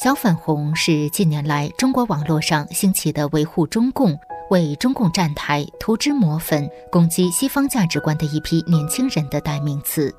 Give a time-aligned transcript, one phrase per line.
[0.00, 4.16] 小粉红是近年来中国网络上兴起的维护中共、
[4.48, 10.14] 为中共站台、涂脂抹粉、攻击西方价值观的一批年轻人的代名词。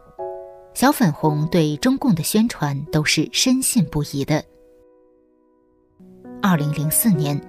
[0.74, 4.44] 小粉红对中共的宣传都是深信不疑的。
[6.42, 7.40] 二零零四年，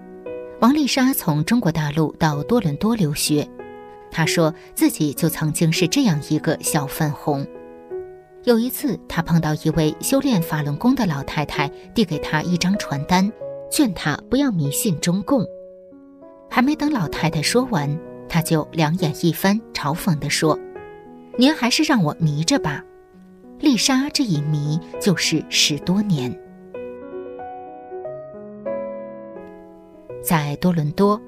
[0.61, 3.45] 王丽莎从中国大陆到多伦多留学，
[4.09, 7.45] 她说自己就曾经是这样一个小粉红。
[8.45, 13.31] 有一次，他碰到一位修炼法轮功的老太太，递给他一张传单，
[13.71, 15.45] 劝他不要迷信中共。
[16.49, 17.99] 还没等老太太说完，
[18.29, 20.59] 他就两眼一翻，嘲讽地说
[21.37, 22.83] ：“您还是让我迷着吧。”
[23.61, 26.35] 丽莎这一迷就是十多年。
[30.23, 31.21] 在多伦多。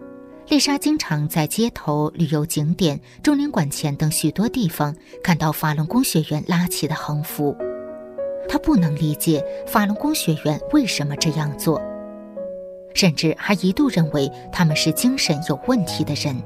[0.49, 7.57] 丽莎经常在街头、旅游景点、中领馆前等许多地方看到法轮功学员拉起的横幅。
[8.49, 11.81] 她不能理解法轮功学员为什么这样做，
[12.93, 16.37] 甚至还一度认为他们是精神有问题的人。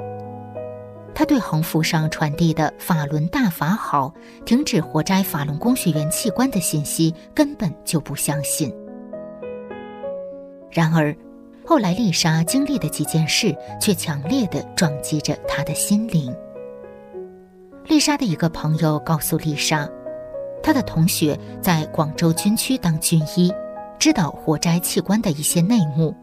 [1.13, 4.13] 他对横幅上传递的“法轮大法好，
[4.45, 8.73] 停止活摘法轮功学员器官”的信息根本就不相信。
[10.71, 11.17] 然而。
[11.69, 16.33] 后来，丽莎经历的几件事却强烈的撞击着她的心灵。
[17.87, 19.89] 丽莎的一个朋友告诉丽莎，
[20.63, 23.53] 她的同学在广州军区当军医，
[23.99, 26.15] 知道活摘器官的一些内幕。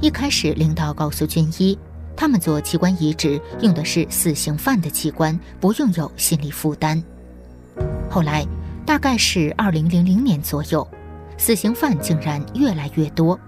[0.00, 1.78] 一开始，领导告诉军医，
[2.16, 7.00] 他们做器官移植用的是死刑犯的器官，不用有心理负担。
[8.10, 8.44] 后来，
[8.84, 10.84] 大概是二零零零年左右，
[11.38, 13.38] 死刑犯竟然越来越多。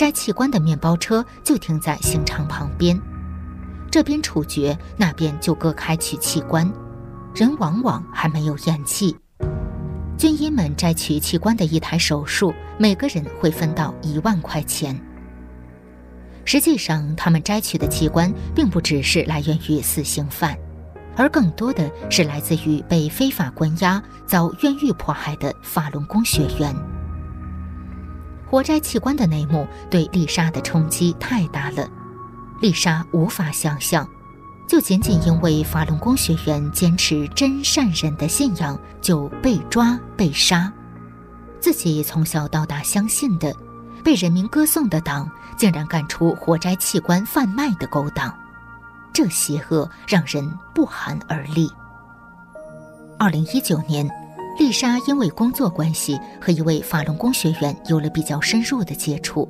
[0.00, 2.98] 摘器官的面包车就停在刑场旁边，
[3.90, 6.66] 这边处决，那边就割开取器官，
[7.34, 9.14] 人往往还没有咽气。
[10.16, 14.98] 军医们摘取器官的一台手术，每个人会分到一万块钱。
[16.46, 20.56] 实际上，他们摘取的器官并不只是来源于死刑犯，
[21.14, 26.74] 而更多的是来自于被非法关押、遭冤狱迫害的法轮功学员。
[28.50, 31.88] 活摘器官的内幕对丽莎的冲击太大了，
[32.60, 34.04] 丽莎无法想象，
[34.66, 40.72] 就仅仅因为法轮功学员坚持真善忍的信仰就被抓被杀，
[41.60, 43.54] 自己从小到大相信的、
[44.02, 48.34] 被人民歌颂的党，竟然干出活摘器官贩卖的勾当，
[49.12, 51.70] 这邪恶让人不寒而栗。
[53.16, 54.10] 二零一九年。
[54.58, 59.48] 丽莎因为工作关系和一位法轮功学员有了比较深入的接触。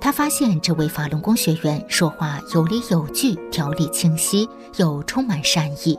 [0.00, 5.98] 她发现这位法轮功学员说话有理有据，条理清晰，又充满善意，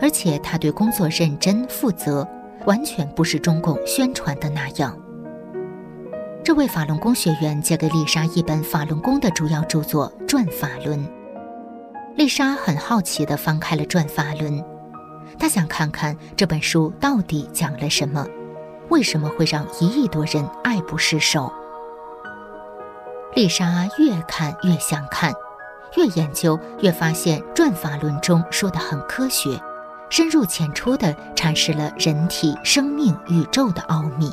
[0.00, 2.26] 而且他对工作认真负责，
[2.66, 4.98] 完全不是中共宣传的那样。
[6.42, 10.98] 这位法轮功学员借给丽莎一本法轮功的主要著作《转法轮》，
[12.16, 14.52] 丽莎很好奇地翻开了《转法轮》。
[15.38, 18.26] 他想看看这本书到底讲了什么，
[18.88, 21.52] 为什么会让一亿多人爱不释手？
[23.34, 25.32] 丽莎越看越想看，
[25.96, 29.60] 越研究越发现《转法轮》中说的很科学，
[30.08, 34.32] 深入浅出地阐释了人体、生命、宇宙的奥秘。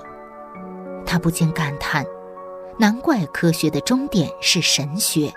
[1.05, 2.05] 他不禁感叹：
[2.79, 5.31] 难怪科学的终点是神学。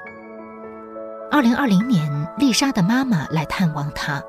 [1.29, 4.23] 二零二零年，丽莎的妈妈来探望她。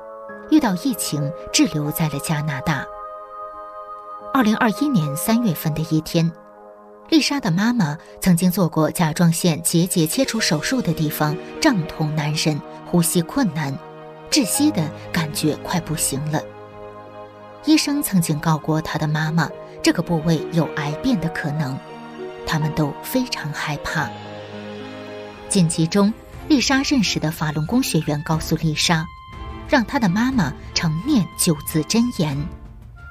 [0.50, 2.84] 遇到疫情，滞留在了加拿大。
[4.32, 6.30] 二零二一年三月份的一天，
[7.08, 13.76] 丽莎的妈妈曾经做过甲状腺结节切除手术的地方胀痛难忍，呼吸困难，
[14.30, 16.40] 窒息的感觉快不行了。
[17.64, 19.50] 医生曾经告过她的妈妈，
[19.82, 21.76] 这个部位有癌变的可能，
[22.46, 24.08] 他们都非常害怕。
[25.48, 26.12] 紧急中，
[26.46, 29.04] 丽莎认识的法轮功学员告诉丽莎。
[29.68, 32.36] 让他的妈妈常念九字真言：“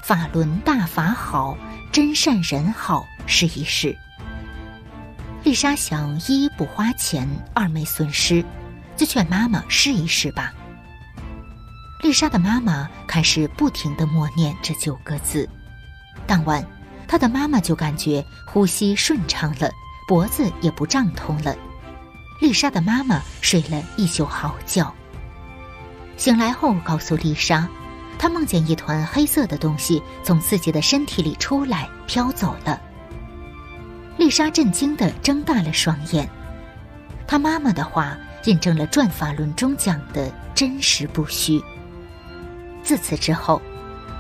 [0.04, 1.56] 法轮大法好，
[1.92, 3.96] 真善人好，试一试。”
[5.44, 8.44] 丽莎想一不花钱，二没损失，
[8.96, 10.52] 就劝妈妈试一试吧。
[12.02, 15.48] 丽莎的妈妈开始不停的默念这九个字，
[16.26, 16.66] 当晚，
[17.08, 19.70] 她的妈妈就感觉呼吸顺畅了，
[20.08, 21.56] 脖子也不胀痛了。
[22.42, 24.94] 丽莎的妈妈睡了一宿好觉。
[26.18, 27.68] 醒来后，告诉丽莎，
[28.18, 32.82] 她梦见一团黑色的东西从自己的身体里出来，飘走了。
[34.18, 36.28] 丽莎震惊地睁大了双眼，
[37.28, 41.62] 她妈妈的话印证了《转法轮》中讲的真实不虚。
[42.82, 43.62] 自此之后，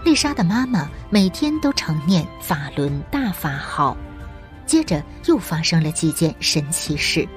[0.05, 3.97] 丽莎的妈妈每天都常念法轮大法好，
[4.67, 7.27] 接着又发生了几件神奇事。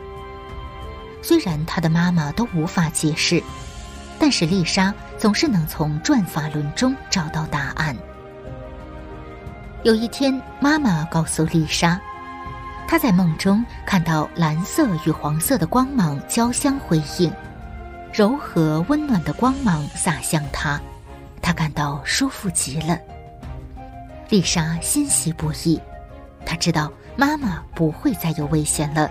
[1.23, 3.43] 虽然她的妈妈都无法解释，
[4.21, 7.97] 但是丽莎总是能从转法轮中找到答案。
[9.83, 11.99] 有一天，妈妈告诉丽莎，
[12.87, 17.33] 她在梦中看到蓝色与黄色的光芒交相辉映，
[18.13, 20.79] 柔和温暖的光芒洒向她，
[21.41, 22.99] 她感到舒服极了。
[24.29, 25.81] 丽莎欣喜不已，
[26.45, 29.11] 她知道妈妈不会再有危险了。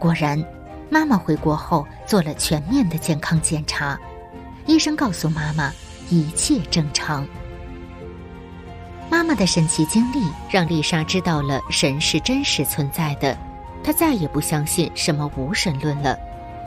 [0.00, 0.42] 果然。
[0.88, 3.98] 妈妈回国后做了全面的健康检查，
[4.66, 5.72] 医生告诉妈妈
[6.08, 7.26] 一切正常。
[9.10, 13.36] 妈妈的神奇经历让丽莎知道了神是真实存在的，
[13.82, 16.18] 她再也不相信什么无神论了。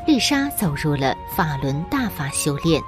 [0.08, 2.82] 丽莎走入了法轮大法修炼，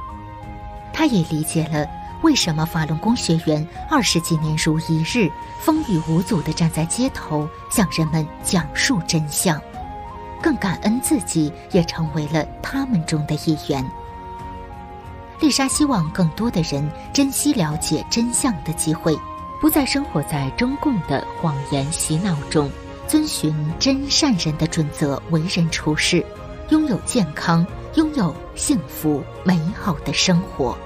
[0.94, 1.88] 她也理解了
[2.24, 5.30] 为什么法轮功学员二十几年如一日，
[5.60, 9.62] 风雨无阻地站在街头向人们讲述真相。
[10.42, 13.86] 更感恩自己也成为了他们中的一员。
[15.40, 19.18] 丽莎希望更多的人珍惜了解真相的机会，
[19.60, 22.70] 不再生活在中共的谎言洗脑中，
[23.08, 26.26] 遵循真善人的准则为人处事，
[26.70, 27.66] 拥有健康，
[27.96, 30.78] 拥有幸福美好的生活。